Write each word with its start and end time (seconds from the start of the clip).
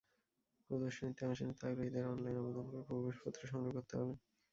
প্রদর্শনীতে 0.69 1.21
অংশ 1.27 1.39
নিতে 1.43 1.63
আগ্রহীদের 1.67 2.09
অনলাইনে 2.11 2.39
আবেদন 2.41 2.65
করে 2.67 2.81
প্রবেশপত্র 2.89 3.41
সংগ্রহ 3.51 3.73
করতে 3.77 3.93
হবে। 3.99 4.13